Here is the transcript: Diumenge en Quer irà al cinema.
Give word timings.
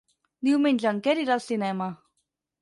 Diumenge 0.47 0.89
en 0.91 1.01
Quer 1.09 1.15
irà 1.25 1.35
al 1.37 1.45
cinema. 1.49 1.91